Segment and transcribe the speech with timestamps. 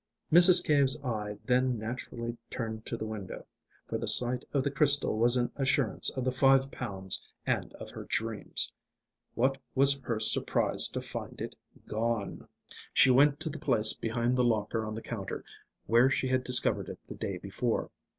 [0.33, 0.63] Mrs.
[0.65, 3.45] Cave's eye then naturally turned to the window;
[3.87, 7.91] for the sight of the crystal was an assurance of the five pounds and of
[7.91, 8.73] her dreams.
[9.35, 12.47] What was her surprise to find it gone!
[12.91, 15.45] She went to the place behind the locker on the counter,
[15.85, 17.91] where she had discovered it the day before.